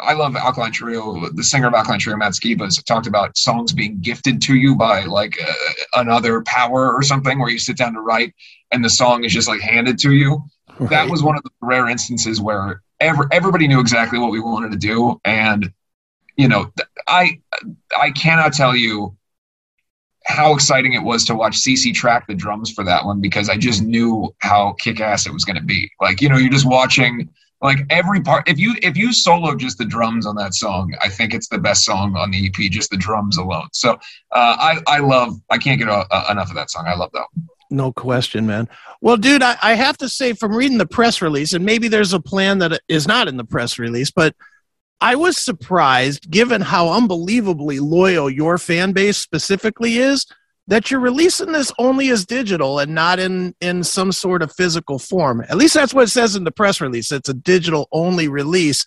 I 0.00 0.14
love 0.14 0.36
Alkaline 0.36 0.72
Trio. 0.72 1.28
The 1.30 1.44
singer 1.44 1.68
of 1.68 1.74
Alkaline 1.74 2.00
Trio, 2.00 2.16
Matt 2.16 2.32
Skiba, 2.32 2.64
has 2.64 2.76
talked 2.82 3.06
about 3.06 3.36
songs 3.36 3.72
being 3.72 4.00
gifted 4.00 4.42
to 4.42 4.56
you 4.56 4.74
by 4.74 5.04
like 5.04 5.38
uh, 5.42 5.52
another 5.94 6.42
power 6.42 6.92
or 6.92 7.02
something, 7.02 7.38
where 7.38 7.50
you 7.50 7.58
sit 7.58 7.76
down 7.76 7.94
to 7.94 8.00
write 8.00 8.34
and 8.72 8.84
the 8.84 8.90
song 8.90 9.24
is 9.24 9.32
just 9.32 9.48
like 9.48 9.60
handed 9.60 9.98
to 10.00 10.12
you. 10.12 10.42
Right. 10.78 10.90
That 10.90 11.08
was 11.08 11.22
one 11.22 11.36
of 11.36 11.42
the 11.44 11.50
rare 11.60 11.88
instances 11.88 12.40
where 12.40 12.82
every, 13.00 13.26
everybody 13.30 13.68
knew 13.68 13.80
exactly 13.80 14.18
what 14.18 14.32
we 14.32 14.40
wanted 14.40 14.72
to 14.72 14.78
do, 14.78 15.20
and 15.24 15.72
you 16.36 16.48
know, 16.48 16.72
I 17.06 17.40
I 17.98 18.10
cannot 18.10 18.52
tell 18.52 18.74
you 18.74 19.16
how 20.26 20.54
exciting 20.54 20.94
it 20.94 21.02
was 21.02 21.24
to 21.26 21.34
watch 21.34 21.56
CC 21.56 21.92
track 21.94 22.26
the 22.26 22.34
drums 22.34 22.72
for 22.72 22.82
that 22.84 23.04
one 23.04 23.20
because 23.20 23.48
I 23.48 23.56
just 23.56 23.82
knew 23.82 24.34
how 24.38 24.72
kick 24.78 25.00
ass 25.00 25.26
it 25.26 25.32
was 25.32 25.44
going 25.44 25.56
to 25.56 25.62
be. 25.62 25.90
Like, 26.00 26.22
you 26.22 26.30
know, 26.30 26.38
you're 26.38 26.50
just 26.50 26.66
watching 26.66 27.28
like 27.64 27.78
every 27.88 28.20
part. 28.20 28.46
If 28.46 28.58
you 28.58 28.76
if 28.82 28.96
you 28.96 29.12
solo 29.12 29.56
just 29.56 29.78
the 29.78 29.86
drums 29.86 30.26
on 30.26 30.36
that 30.36 30.54
song, 30.54 30.94
I 31.00 31.08
think 31.08 31.32
it's 31.32 31.48
the 31.48 31.58
best 31.58 31.84
song 31.84 32.14
on 32.14 32.30
the 32.30 32.46
EP, 32.46 32.70
just 32.70 32.90
the 32.90 32.96
drums 32.96 33.38
alone. 33.38 33.68
So 33.72 33.92
uh, 33.92 33.96
I 34.30 34.80
I 34.86 34.98
love 35.00 35.40
I 35.50 35.56
can't 35.56 35.78
get 35.78 35.88
a, 35.88 36.06
a, 36.14 36.30
enough 36.30 36.50
of 36.50 36.56
that 36.56 36.70
song. 36.70 36.84
I 36.86 36.94
love 36.94 37.10
that. 37.14 37.26
One. 37.32 37.48
No 37.70 37.90
question, 37.90 38.46
man. 38.46 38.68
Well, 39.00 39.16
dude, 39.16 39.42
I, 39.42 39.56
I 39.62 39.74
have 39.74 39.96
to 39.98 40.08
say 40.08 40.34
from 40.34 40.54
reading 40.54 40.78
the 40.78 40.86
press 40.86 41.22
release, 41.22 41.54
and 41.54 41.64
maybe 41.64 41.88
there's 41.88 42.12
a 42.12 42.20
plan 42.20 42.58
that 42.58 42.80
is 42.86 43.08
not 43.08 43.26
in 43.26 43.38
the 43.38 43.44
press 43.44 43.78
release, 43.78 44.10
but 44.10 44.36
I 45.00 45.16
was 45.16 45.38
surprised, 45.38 46.30
given 46.30 46.60
how 46.60 46.90
unbelievably 46.90 47.80
loyal 47.80 48.28
your 48.28 48.58
fan 48.58 48.92
base 48.92 49.16
specifically 49.16 49.96
is, 49.96 50.26
that 50.66 50.90
you're 50.90 51.00
releasing 51.00 51.52
this 51.52 51.70
only 51.78 52.08
as 52.10 52.24
digital 52.24 52.78
and 52.78 52.94
not 52.94 53.18
in 53.18 53.54
in 53.60 53.84
some 53.84 54.12
sort 54.12 54.42
of 54.42 54.52
physical 54.52 54.98
form. 54.98 55.42
At 55.48 55.56
least 55.56 55.74
that's 55.74 55.92
what 55.92 56.04
it 56.04 56.10
says 56.10 56.36
in 56.36 56.44
the 56.44 56.50
press 56.50 56.80
release. 56.80 57.12
It's 57.12 57.28
a 57.28 57.34
digital 57.34 57.88
only 57.92 58.28
release. 58.28 58.86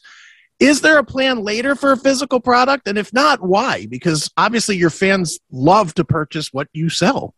Is 0.59 0.81
there 0.81 0.97
a 0.97 1.03
plan 1.03 1.43
later 1.43 1.75
for 1.75 1.91
a 1.91 1.97
physical 1.97 2.39
product? 2.39 2.87
And 2.87 2.97
if 2.97 3.13
not, 3.13 3.41
why? 3.41 3.85
Because 3.85 4.31
obviously 4.37 4.75
your 4.75 4.89
fans 4.89 5.39
love 5.51 5.93
to 5.95 6.03
purchase 6.03 6.51
what 6.51 6.67
you 6.73 6.89
sell. 6.89 7.35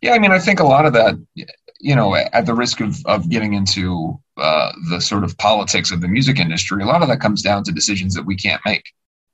Yeah, 0.00 0.14
I 0.14 0.18
mean, 0.18 0.32
I 0.32 0.40
think 0.40 0.58
a 0.58 0.64
lot 0.64 0.84
of 0.84 0.92
that, 0.94 1.14
you 1.78 1.94
know, 1.94 2.16
at 2.16 2.46
the 2.46 2.54
risk 2.54 2.80
of, 2.80 2.96
of 3.06 3.28
getting 3.28 3.54
into 3.54 4.18
uh, 4.36 4.72
the 4.90 5.00
sort 5.00 5.22
of 5.22 5.38
politics 5.38 5.92
of 5.92 6.00
the 6.00 6.08
music 6.08 6.40
industry, 6.40 6.82
a 6.82 6.86
lot 6.86 7.02
of 7.02 7.08
that 7.08 7.20
comes 7.20 7.40
down 7.40 7.62
to 7.64 7.72
decisions 7.72 8.14
that 8.14 8.24
we 8.24 8.34
can't 8.34 8.60
make, 8.64 8.82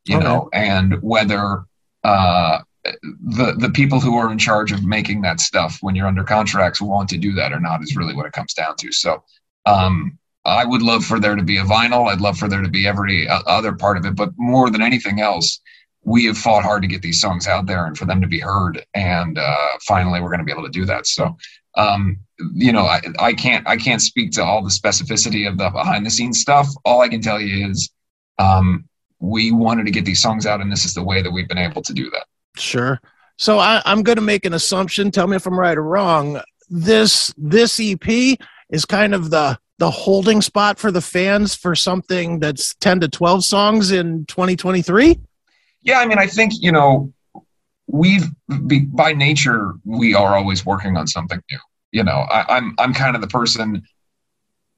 you 0.04 0.16
okay. 0.16 0.25
know, 0.25 0.50
and 0.52 1.00
whether 1.02 1.64
uh, 2.04 2.59
the 2.85 3.55
the 3.59 3.71
people 3.71 4.01
who 4.01 4.17
are 4.17 4.33
in 4.33 4.39
charge 4.39 4.73
of 4.73 4.85
making 4.85 5.23
that 5.23 5.41
stuff 5.41 5.79
when 5.81 5.95
you're 5.95 6.07
under 6.07 6.25
contracts 6.25 6.81
want 6.81 7.09
to 7.11 7.19
do 7.19 7.33
that 7.33 7.53
or 7.53 7.61
not 7.61 7.83
is 7.83 7.97
really 7.97 8.15
what 8.15 8.27
it 8.27 8.33
comes 8.33 8.55
down 8.55 8.77
to. 8.77 8.93
So 8.93 9.23
um, 9.67 10.19
I 10.45 10.65
would 10.65 10.83
love 10.83 11.05
for 11.05 11.21
there 11.21 11.37
to 11.37 11.45
be 11.45 11.59
a 11.59 11.65
vinyl. 11.65 12.11
I'd 12.11 12.21
love 12.21 12.39
for 12.39 12.49
there 12.49 12.62
to 12.62 12.69
be 12.69 12.87
every 12.87 13.29
uh, 13.29 13.43
other 13.47 13.73
part 13.73 13.97
of 13.97 14.05
it, 14.05 14.17
but 14.17 14.31
more 14.37 14.71
than 14.71 14.83
anything 14.83 15.21
else, 15.21 15.61
we 16.03 16.25
have 16.27 16.37
fought 16.37 16.65
hard 16.65 16.83
to 16.83 16.89
get 16.89 17.03
these 17.03 17.21
songs 17.21 17.47
out 17.47 17.67
there 17.67 17.87
and 17.87 17.97
for 17.97 18.05
them 18.05 18.21
to 18.21 18.27
be 18.27 18.41
heard. 18.41 18.85
And 18.95 19.39
uh, 19.39 19.79
finally, 19.87 20.21
we're 20.21 20.31
going 20.31 20.41
to 20.41 20.45
be 20.45 20.53
able 20.53 20.65
to 20.65 20.71
do 20.71 20.85
that. 20.87 21.07
So 21.07 21.37
um, 21.77 22.19
you 22.55 22.73
know, 22.73 22.83
I, 22.83 23.01
I 23.19 23.33
can't 23.33 23.67
I 23.67 23.77
can't 23.77 24.03
speak 24.03 24.33
to 24.33 24.45
all 24.45 24.62
the 24.62 24.71
specificity 24.71 25.49
of 25.49 25.59
the 25.59 25.71
behind 25.71 26.05
the 26.05 26.11
scenes 26.11 26.41
stuff. 26.41 26.69
All 26.85 27.01
I 27.01 27.09
can 27.09 27.23
tell 27.23 27.41
you 27.41 27.69
is 27.69 27.91
um, 28.39 28.89
we 29.21 29.53
wanted 29.53 29.87
to 29.87 29.93
get 29.93 30.05
these 30.05 30.21
songs 30.21 30.47
out, 30.47 30.61
and 30.61 30.71
this 30.71 30.85
is 30.85 30.95
the 30.95 31.03
way 31.03 31.23
that 31.23 31.31
we've 31.31 31.49
been 31.49 31.59
able 31.59 31.83
to 31.83 31.93
do 31.93 32.11
that. 32.11 32.27
Sure. 32.56 33.00
So 33.38 33.59
I, 33.59 33.82
I'm 33.85 34.02
going 34.02 34.16
to 34.16 34.23
make 34.23 34.44
an 34.44 34.54
assumption. 34.54 35.11
Tell 35.11 35.26
me 35.26 35.37
if 35.37 35.47
I'm 35.47 35.59
right 35.59 35.76
or 35.76 35.82
wrong. 35.82 36.40
This 36.68 37.35
this 37.37 37.80
EP 37.80 38.38
is 38.71 38.85
kind 38.85 39.14
of 39.14 39.30
the 39.30 39.59
the 39.78 39.90
holding 39.90 40.40
spot 40.40 40.78
for 40.78 40.92
the 40.92 41.00
fans 41.00 41.56
for 41.56 41.75
something 41.75 42.38
that's 42.38 42.75
10 42.76 43.00
to 43.00 43.09
12 43.09 43.44
songs 43.44 43.90
in 43.90 44.25
2023? 44.26 45.18
Yeah, 45.82 45.99
I 45.99 46.06
mean, 46.06 46.18
I 46.18 46.28
think, 46.28 46.52
you 46.61 46.71
know, 46.71 47.12
we've 47.88 48.30
be, 48.66 48.80
by 48.80 49.12
nature 49.12 49.75
we 49.85 50.14
are 50.14 50.37
always 50.37 50.64
working 50.64 50.97
on 50.97 51.06
something 51.06 51.42
new. 51.50 51.59
You 51.90 52.04
know, 52.04 52.26
I, 52.30 52.56
I'm 52.56 52.75
I'm 52.78 52.94
kind 52.94 53.14
of 53.14 53.21
the 53.21 53.28
person 53.28 53.82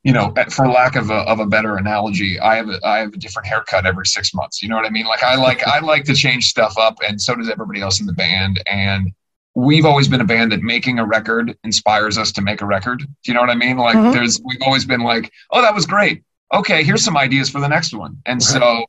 you 0.05 0.13
know, 0.13 0.35
for 0.51 0.69
lack 0.69 0.97
of 0.97 1.11
a, 1.11 1.15
of 1.15 1.41
a 1.41 1.47
better 1.47 1.77
analogy, 1.77 2.39
I 2.39 2.57
have 2.57 2.69
a, 2.69 2.79
I 2.85 2.99
have 2.99 3.15
a 3.15 3.17
different 3.17 3.49
haircut 3.49 3.87
every 3.87 4.05
six 4.05 4.35
months. 4.35 4.63
You 4.63 4.69
know 4.69 4.77
what 4.77 4.85
I 4.85 4.91
mean? 4.91 5.07
Like 5.07 5.23
I 5.23 5.35
like 5.35 5.67
I 5.67 5.81
like 5.81 6.05
to 6.05 6.15
change 6.15 6.51
stuff 6.51 6.77
up, 6.79 6.99
and 7.07 7.21
so 7.21 7.35
does 7.35 7.49
everybody 7.49 7.81
else 7.81 8.01
in 8.01 8.07
the 8.07 8.13
band. 8.13 8.63
And 8.67 9.13
we've 9.55 9.87
always 9.87 10.07
been 10.07 10.21
a 10.21 10.27
band 10.27 10.53
that 10.53 10.61
making 10.61 10.99
a 10.99 11.07
record 11.07 11.57
inspires 11.65 12.19
us 12.19 12.33
to 12.33 12.43
make 12.43 12.61
a 12.61 12.67
record. 12.67 12.99
Do 12.99 13.07
you 13.25 13.33
know 13.33 13.41
what 13.41 13.49
I 13.49 13.55
mean? 13.55 13.79
Like 13.79 13.97
mm-hmm. 13.97 14.13
there's 14.13 14.43
we've 14.45 14.61
always 14.61 14.85
been 14.85 15.01
like, 15.01 15.33
oh, 15.51 15.63
that 15.63 15.75
was 15.75 15.87
great. 15.87 16.23
Okay, 16.53 16.85
here's 16.85 17.03
some 17.03 17.17
ideas 17.17 17.49
for 17.49 17.61
the 17.61 17.69
next 17.69 17.95
one. 17.95 18.19
And 18.27 18.37
right. 18.37 18.43
so, 18.43 18.85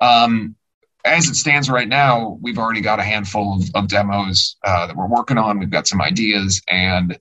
um, 0.00 0.56
as 1.04 1.28
it 1.28 1.36
stands 1.36 1.70
right 1.70 1.88
now, 1.88 2.38
we've 2.42 2.58
already 2.58 2.80
got 2.80 2.98
a 2.98 3.04
handful 3.04 3.54
of, 3.54 3.70
of 3.76 3.86
demos 3.86 4.56
uh, 4.64 4.88
that 4.88 4.96
we're 4.96 5.06
working 5.06 5.38
on. 5.38 5.60
We've 5.60 5.70
got 5.70 5.86
some 5.86 6.02
ideas, 6.02 6.60
and 6.66 7.16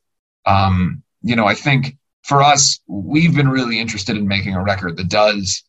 um, 0.48 1.04
you 1.22 1.36
know, 1.36 1.46
I 1.46 1.54
think 1.54 1.96
for 2.26 2.42
us, 2.42 2.80
we've 2.88 3.36
been 3.36 3.48
really 3.48 3.80
interested 3.80 4.18
in 4.18 4.28
making 4.28 4.56
a 4.56 4.64
record 4.64 4.98
that 4.98 5.10
does 5.10 5.64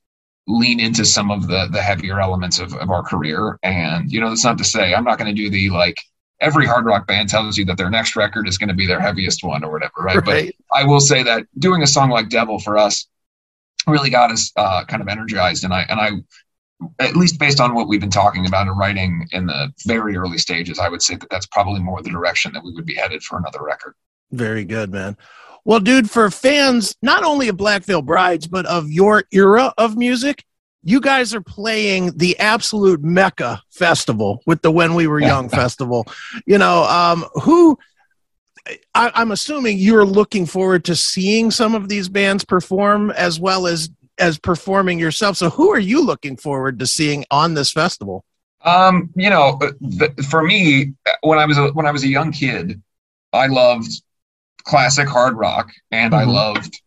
lean 0.49 0.81
into 0.81 1.05
some 1.05 1.31
of 1.31 1.49
the 1.49 1.69
the 1.73 1.83
heavier 1.83 2.21
elements 2.21 2.59
of, 2.59 2.73
of 2.75 2.91
our 2.91 3.03
career. 3.03 3.59
And 3.63 4.11
you 4.11 4.21
know, 4.21 4.31
that's 4.31 4.45
not 4.45 4.59
to 4.59 4.65
say 4.65 4.95
I'm 4.95 5.05
not 5.05 5.19
going 5.19 5.35
to 5.35 5.43
do 5.43 5.51
the 5.51 5.71
like 5.71 6.01
every 6.41 6.67
hard 6.67 6.87
rock 6.87 7.07
band 7.07 7.29
tells 7.29 7.59
you 7.59 7.65
that 7.67 7.77
their 7.77 7.91
next 7.91 8.17
record 8.17 8.49
is 8.49 8.57
going 8.57 8.69
to 8.69 8.75
be 8.75 8.87
their 8.87 9.01
heaviest 9.01 9.45
one 9.45 9.65
or 9.65 9.73
whatever, 9.73 9.93
right? 9.99 10.17
right? 10.27 10.55
But 10.71 10.79
I 10.79 10.85
will 10.85 11.01
say 11.01 11.23
that 11.23 11.47
doing 11.59 11.83
a 11.83 11.87
song 11.87 12.11
like 12.11 12.31
Devil 12.31 12.59
for 12.59 12.79
us 12.79 13.07
really 13.87 14.11
got 14.11 14.31
us 14.31 14.51
uh, 14.57 14.85
kind 14.85 15.03
of 15.03 15.09
energized, 15.09 15.65
and 15.65 15.75
I 15.75 15.83
and 15.91 16.01
I 16.01 16.11
at 17.05 17.17
least 17.17 17.39
based 17.39 17.61
on 17.61 17.75
what 17.75 17.87
we've 17.87 18.01
been 18.01 18.11
talking 18.11 18.47
about 18.47 18.67
and 18.67 18.79
writing 18.79 19.29
in 19.33 19.47
the 19.47 19.73
very 19.87 20.17
early 20.17 20.39
stages, 20.39 20.79
I 20.79 20.89
would 20.89 21.03
say 21.03 21.17
that 21.17 21.29
that's 21.31 21.47
probably 21.47 21.81
more 21.81 22.03
the 22.03 22.11
direction 22.11 22.53
that 22.55 22.65
we 22.65 22.73
would 22.73 22.87
be 22.87 22.95
headed 22.95 23.23
for 23.23 23.39
another 23.39 23.63
record. 23.63 23.95
Very 24.31 24.65
good, 24.65 24.91
man. 24.91 25.17
Well, 25.67 25.81
dude, 25.81 26.09
for 26.09 26.31
fans 26.31 26.95
not 27.03 27.25
only 27.25 27.49
of 27.49 27.57
Black 27.57 27.83
Veil 27.83 28.01
Brides, 28.01 28.47
but 28.47 28.67
of 28.67 28.89
your 28.89 29.25
era 29.33 29.75
of 29.77 29.97
music, 29.97 30.45
you 30.85 31.01
guys 31.01 31.35
are 31.35 31.41
playing 31.41 32.17
the 32.17 32.39
absolute 32.39 33.03
mecca 33.03 33.61
festival 33.73 34.41
with 34.47 34.63
the 34.63 34.71
When 34.71 34.95
We 34.95 35.09
Were 35.09 35.19
Young 35.19 35.49
festival. 35.49 36.07
You 36.47 36.59
know, 36.59 36.85
um, 36.85 37.25
who 37.43 37.77
I, 38.95 39.11
I'm 39.13 39.33
assuming 39.33 39.79
you're 39.79 40.05
looking 40.05 40.47
forward 40.47 40.85
to 40.85 40.95
seeing 40.95 41.51
some 41.51 41.75
of 41.75 41.89
these 41.89 42.09
bands 42.09 42.45
perform 42.45 43.11
as 43.11 43.41
well 43.41 43.67
as 43.67 43.91
as 44.19 44.39
performing 44.39 45.01
yourself. 45.01 45.37
So, 45.37 45.51
who 45.51 45.73
are 45.73 45.81
you 45.81 46.01
looking 46.01 46.37
forward 46.37 46.79
to 46.79 46.87
seeing 46.87 47.25
on 47.33 47.55
this 47.55 47.73
festival? 47.73 48.25
Um, 48.65 49.11
you 49.17 49.31
know, 49.31 49.59
for 50.31 50.45
me, 50.45 50.93
when 51.23 51.41
I 51.41 51.45
was 51.45 51.59
a, 51.59 51.73
when 51.73 51.87
I 51.87 51.91
was 51.91 52.05
a 52.05 52.09
young 52.09 52.31
kid, 52.31 52.81
I 53.33 53.49
loved 53.49 53.91
classic 54.67 55.09
hard 55.09 55.37
rock, 55.37 55.73
and 55.91 56.13
mm-hmm. 56.13 56.29
I 56.29 56.33
loved 56.33 56.81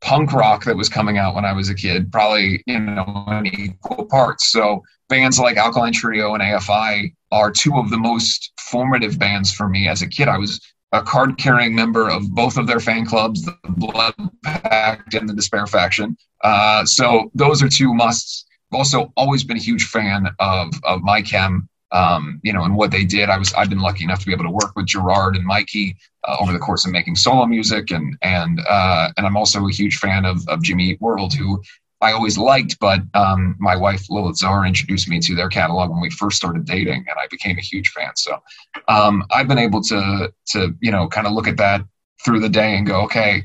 punk 0.00 0.32
rock 0.32 0.64
that 0.64 0.76
was 0.76 0.88
coming 0.88 1.18
out 1.18 1.34
when 1.34 1.44
I 1.44 1.52
was 1.52 1.68
a 1.68 1.74
kid, 1.74 2.10
probably 2.10 2.62
you 2.66 2.80
know 2.80 3.24
in 3.28 3.46
equal 3.46 4.06
parts. 4.06 4.50
So 4.50 4.82
bands 5.08 5.38
like 5.38 5.56
Alkaline 5.56 5.92
Trio 5.92 6.34
and 6.34 6.42
AFI 6.42 7.14
are 7.30 7.50
two 7.50 7.76
of 7.76 7.90
the 7.90 7.98
most 7.98 8.52
formative 8.58 9.18
bands 9.18 9.52
for 9.52 9.68
me 9.68 9.88
as 9.88 10.02
a 10.02 10.08
kid. 10.08 10.28
I 10.28 10.38
was 10.38 10.60
a 10.92 11.02
card 11.02 11.38
carrying 11.38 11.74
member 11.74 12.08
of 12.08 12.28
both 12.34 12.56
of 12.56 12.66
their 12.66 12.80
fan 12.80 13.06
clubs, 13.06 13.44
the 13.44 13.56
Blood 13.68 14.14
Pact 14.42 15.14
and 15.14 15.28
the 15.28 15.34
Despair 15.34 15.66
Faction. 15.66 16.16
Uh, 16.42 16.84
so 16.84 17.30
those 17.34 17.62
are 17.62 17.68
two 17.68 17.94
musts. 17.94 18.44
Also, 18.72 19.12
always 19.16 19.44
been 19.44 19.56
a 19.56 19.60
huge 19.60 19.84
fan 19.84 20.28
of 20.38 20.72
of 20.84 21.02
My 21.02 21.22
Chem 21.22 21.68
um, 21.92 22.40
you 22.42 22.52
know, 22.52 22.64
and 22.64 22.76
what 22.76 22.90
they 22.90 23.04
did. 23.04 23.28
I 23.28 23.38
was 23.38 23.52
I've 23.54 23.70
been 23.70 23.80
lucky 23.80 24.04
enough 24.04 24.20
to 24.20 24.26
be 24.26 24.32
able 24.32 24.44
to 24.44 24.50
work 24.50 24.76
with 24.76 24.86
Gerard 24.86 25.36
and 25.36 25.44
Mikey 25.44 25.96
uh, 26.26 26.36
over 26.40 26.52
the 26.52 26.58
course 26.58 26.84
of 26.84 26.92
making 26.92 27.16
solo 27.16 27.46
music, 27.46 27.90
and 27.90 28.16
and 28.22 28.60
uh, 28.68 29.10
and 29.16 29.26
I'm 29.26 29.36
also 29.36 29.66
a 29.66 29.72
huge 29.72 29.96
fan 29.98 30.24
of 30.24 30.46
of 30.48 30.62
Jimmy 30.62 30.90
Eat 30.90 31.00
World, 31.00 31.34
who 31.34 31.62
I 32.00 32.12
always 32.12 32.38
liked, 32.38 32.78
but 32.80 33.00
um, 33.14 33.56
my 33.58 33.76
wife 33.76 34.08
Lilith 34.08 34.38
Czar 34.38 34.64
introduced 34.64 35.08
me 35.08 35.20
to 35.20 35.34
their 35.34 35.48
catalog 35.48 35.90
when 35.90 36.00
we 36.00 36.10
first 36.10 36.38
started 36.38 36.64
dating, 36.64 37.04
and 37.08 37.18
I 37.18 37.26
became 37.30 37.58
a 37.58 37.62
huge 37.62 37.90
fan. 37.90 38.16
So 38.16 38.42
um, 38.88 39.24
I've 39.30 39.48
been 39.48 39.58
able 39.58 39.82
to 39.82 40.32
to 40.48 40.74
you 40.80 40.90
know 40.90 41.08
kind 41.08 41.26
of 41.26 41.34
look 41.34 41.48
at 41.48 41.58
that 41.58 41.82
through 42.24 42.40
the 42.40 42.48
day 42.48 42.76
and 42.76 42.86
go, 42.86 43.02
okay, 43.02 43.44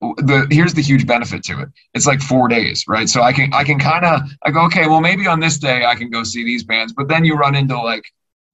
the 0.00 0.46
here's 0.50 0.74
the 0.74 0.82
huge 0.82 1.06
benefit 1.06 1.42
to 1.44 1.60
it. 1.60 1.68
It's 1.94 2.06
like 2.06 2.20
four 2.20 2.48
days, 2.48 2.84
right? 2.86 3.08
So 3.08 3.22
I 3.22 3.32
can 3.32 3.52
I 3.52 3.64
can 3.64 3.78
kind 3.78 4.04
of 4.04 4.20
I 4.44 4.50
go 4.50 4.64
okay, 4.66 4.86
well 4.86 5.00
maybe 5.00 5.26
on 5.26 5.40
this 5.40 5.58
day 5.58 5.84
I 5.84 5.94
can 5.94 6.10
go 6.10 6.22
see 6.22 6.44
these 6.44 6.64
bands, 6.64 6.92
but 6.92 7.08
then 7.08 7.24
you 7.24 7.34
run 7.34 7.54
into 7.54 7.76
like, 7.80 8.04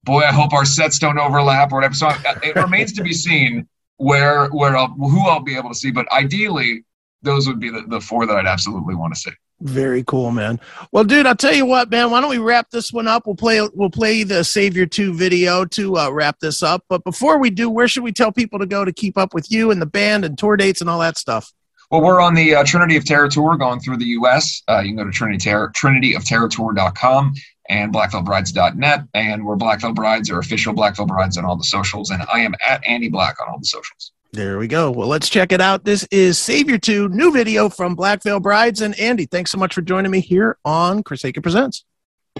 boy, 0.03 0.21
I 0.21 0.31
hope 0.31 0.53
our 0.53 0.65
sets 0.65 0.97
don't 0.97 1.19
overlap 1.19 1.71
or 1.71 1.75
whatever. 1.75 1.93
So 1.93 2.09
it 2.43 2.55
remains 2.55 2.93
to 2.93 3.03
be 3.03 3.13
seen 3.13 3.67
where 3.97 4.47
where 4.47 4.75
I'll, 4.75 4.87
who 4.87 5.27
I'll 5.27 5.43
be 5.43 5.55
able 5.55 5.69
to 5.69 5.75
see, 5.75 5.91
but 5.91 6.11
ideally 6.11 6.83
those 7.21 7.47
would 7.47 7.59
be 7.59 7.69
the, 7.69 7.83
the 7.87 8.01
four 8.01 8.25
that 8.25 8.35
I'd 8.35 8.47
absolutely 8.47 8.95
want 8.95 9.13
to 9.13 9.19
see. 9.19 9.31
Very 9.61 10.03
cool, 10.03 10.31
man. 10.31 10.59
Well, 10.91 11.05
dude, 11.05 11.25
I'll 11.25 11.35
tell 11.35 11.53
you 11.53 11.65
what, 11.65 11.89
man. 11.89 12.11
Why 12.11 12.19
don't 12.19 12.29
we 12.29 12.39
wrap 12.39 12.71
this 12.71 12.91
one 12.91 13.07
up? 13.07 13.25
We'll 13.25 13.35
play 13.35 13.67
we'll 13.73 13.89
play 13.89 14.23
the 14.23 14.43
Savior 14.43 14.85
Two 14.85 15.13
video 15.13 15.63
to 15.65 15.97
uh, 15.97 16.09
wrap 16.09 16.39
this 16.39 16.61
up. 16.61 16.83
But 16.89 17.03
before 17.05 17.37
we 17.37 17.49
do, 17.49 17.69
where 17.69 17.87
should 17.87 18.03
we 18.03 18.11
tell 18.11 18.33
people 18.33 18.59
to 18.59 18.65
go 18.65 18.83
to 18.83 18.91
keep 18.91 19.17
up 19.17 19.33
with 19.33 19.49
you 19.49 19.71
and 19.71 19.81
the 19.81 19.85
band 19.85 20.25
and 20.25 20.37
tour 20.37 20.57
dates 20.57 20.81
and 20.81 20.89
all 20.89 20.99
that 20.99 21.17
stuff? 21.17 21.53
Well, 21.89 22.01
we're 22.01 22.19
on 22.19 22.33
the 22.33 22.55
uh, 22.55 22.63
Trinity 22.65 22.97
of 22.97 23.05
Terror 23.05 23.29
tour 23.29 23.55
going 23.55 23.79
through 23.79 23.97
the 23.97 24.05
U.S. 24.05 24.61
Uh, 24.67 24.79
you 24.79 24.89
can 24.89 24.97
go 24.97 25.03
to 25.05 25.11
Trinity 25.11 25.37
Terror, 25.37 25.71
trinityofterrortour.com 25.75 27.33
and 27.69 27.93
blackveilbrides.net. 27.93 29.01
And 29.13 29.45
we're 29.45 29.55
Black 29.55 29.81
Brides 29.93 30.29
or 30.29 30.39
official 30.39 30.73
Black 30.73 30.95
Brides 30.95 31.37
on 31.37 31.45
all 31.45 31.55
the 31.55 31.63
socials. 31.63 32.09
And 32.09 32.23
I 32.31 32.41
am 32.41 32.55
at 32.65 32.85
Andy 32.85 33.09
Black 33.09 33.39
on 33.41 33.49
all 33.49 33.59
the 33.59 33.65
socials. 33.65 34.11
There 34.35 34.57
we 34.57 34.67
go. 34.67 34.91
Well, 34.91 35.07
let's 35.07 35.29
check 35.29 35.53
it 35.53 35.61
out. 35.61 35.85
This 35.85 36.05
is 36.11 36.37
Savior 36.37 36.77
2, 36.77 37.07
new 37.07 37.31
video 37.31 37.69
from 37.69 37.95
Black 37.95 38.21
Veil 38.21 38.41
Brides. 38.41 38.81
And 38.81 38.93
Andy, 38.99 39.25
thanks 39.25 39.49
so 39.49 39.57
much 39.57 39.73
for 39.73 39.81
joining 39.81 40.11
me 40.11 40.19
here 40.19 40.57
on 40.65 41.03
Chris 41.03 41.23
Akin 41.23 41.41
Presents. 41.41 41.85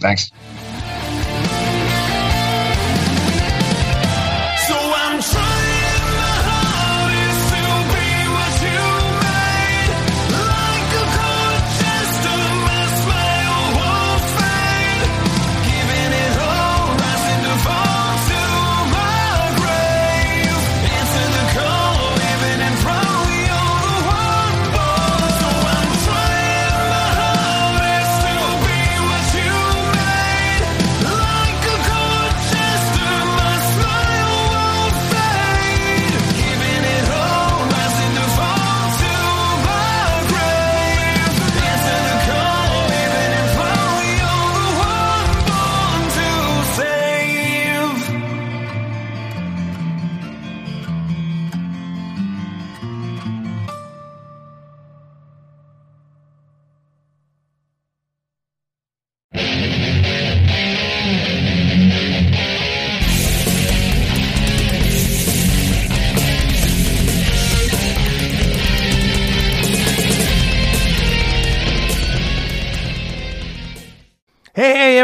Thanks. 0.02 0.30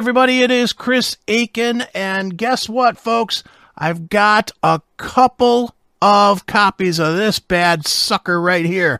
Everybody, 0.01 0.41
it 0.41 0.49
is 0.49 0.73
Chris 0.73 1.15
Akin. 1.27 1.81
and 1.93 2.35
guess 2.35 2.67
what, 2.67 2.97
folks? 2.97 3.43
I've 3.77 4.09
got 4.09 4.51
a 4.63 4.81
couple 4.97 5.75
of 6.01 6.47
copies 6.47 6.97
of 6.97 7.17
this 7.17 7.37
bad 7.37 7.85
sucker 7.85 8.41
right 8.41 8.65
here. 8.65 8.99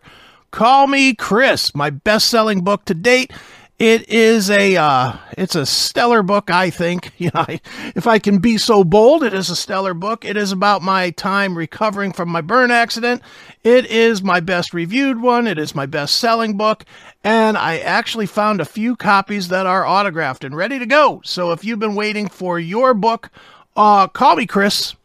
Call 0.51 0.86
Me 0.86 1.15
Chris, 1.15 1.74
my 1.74 1.89
best 1.89 2.29
selling 2.29 2.62
book 2.62 2.86
to 2.86 2.93
date. 2.93 3.34
It 3.82 4.10
is 4.10 4.52
a 4.52 4.76
uh, 4.78 5.14
it's 5.40 5.56
a 5.56 5.66
stellar 5.66 6.22
book, 6.22 6.52
I 6.52 6.70
think. 6.70 7.14
You 7.18 7.32
know, 7.34 7.46
if 7.96 8.06
I 8.06 8.20
can 8.20 8.38
be 8.38 8.58
so 8.60 8.84
bold, 8.84 9.24
it 9.24 9.34
is 9.34 9.50
a 9.50 9.56
stellar 9.56 9.96
book. 9.96 10.24
It 10.24 10.38
is 10.38 10.52
about 10.52 10.84
my 10.84 11.10
time 11.12 11.58
recovering 11.58 12.14
from 12.14 12.30
my 12.30 12.42
burn 12.42 12.70
accident. 12.70 13.24
It 13.64 13.88
is 13.88 14.22
my 14.22 14.40
best 14.40 14.72
reviewed 14.74 15.20
one. 15.20 15.48
It 15.48 15.58
is 15.58 15.74
my 15.74 15.88
best 15.88 16.16
selling 16.16 16.58
book, 16.58 16.86
and 17.24 17.58
I 17.58 17.80
actually 17.80 18.28
found 18.28 18.62
a 18.62 18.66
few 18.66 18.96
copies 18.96 19.48
that 19.48 19.66
are 19.66 19.86
autographed 19.86 20.44
and 20.44 20.56
ready 20.56 20.78
to 20.78 20.86
go. 20.86 21.22
So 21.24 21.52
if 21.52 21.64
you've 21.66 21.80
been 21.80 21.96
waiting 21.96 22.28
for 22.28 22.60
your 22.60 22.94
book, 22.94 23.32
uh, 23.76 24.08
call 24.08 24.36
me, 24.36 24.46
Chris. 24.46 24.96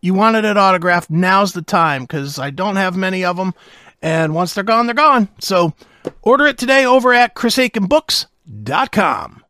You 0.00 0.14
wanted 0.14 0.46
it 0.46 0.56
autographed. 0.56 1.10
Now's 1.10 1.52
the 1.52 1.62
time 1.62 2.04
because 2.04 2.38
I 2.38 2.48
don't 2.48 2.76
have 2.76 2.96
many 2.96 3.26
of 3.26 3.36
them, 3.36 3.52
and 4.00 4.34
once 4.34 4.54
they're 4.54 4.64
gone, 4.64 4.86
they're 4.86 4.94
gone. 4.94 5.28
So 5.38 5.74
Order 6.22 6.46
it 6.46 6.58
today 6.58 6.84
over 6.84 7.12
at 7.12 7.34
chrisakinbooks.com. 7.34 9.41